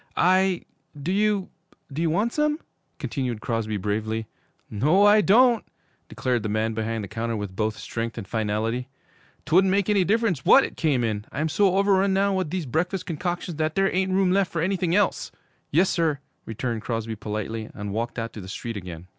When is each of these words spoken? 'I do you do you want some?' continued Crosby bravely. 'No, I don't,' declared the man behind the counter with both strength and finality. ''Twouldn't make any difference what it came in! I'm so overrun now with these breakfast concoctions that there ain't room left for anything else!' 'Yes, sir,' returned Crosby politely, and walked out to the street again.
'I 0.17 0.63
do 0.99 1.11
you 1.11 1.49
do 1.93 2.01
you 2.01 2.09
want 2.09 2.33
some?' 2.33 2.59
continued 2.97 3.39
Crosby 3.39 3.77
bravely. 3.77 4.25
'No, 4.67 5.05
I 5.05 5.21
don't,' 5.21 5.63
declared 6.09 6.41
the 6.41 6.49
man 6.49 6.73
behind 6.73 7.03
the 7.03 7.07
counter 7.07 7.35
with 7.37 7.55
both 7.55 7.77
strength 7.77 8.17
and 8.17 8.27
finality. 8.27 8.87
''Twouldn't 9.45 9.69
make 9.69 9.91
any 9.91 10.03
difference 10.03 10.43
what 10.43 10.63
it 10.63 10.75
came 10.75 11.03
in! 11.03 11.25
I'm 11.31 11.49
so 11.49 11.77
overrun 11.77 12.15
now 12.15 12.33
with 12.33 12.49
these 12.49 12.65
breakfast 12.65 13.05
concoctions 13.05 13.57
that 13.57 13.75
there 13.75 13.93
ain't 13.95 14.11
room 14.11 14.31
left 14.31 14.51
for 14.51 14.63
anything 14.63 14.95
else!' 14.95 15.31
'Yes, 15.69 15.91
sir,' 15.91 16.17
returned 16.47 16.81
Crosby 16.81 17.15
politely, 17.15 17.69
and 17.75 17.93
walked 17.93 18.17
out 18.17 18.33
to 18.33 18.41
the 18.41 18.49
street 18.49 18.77
again. 18.77 19.05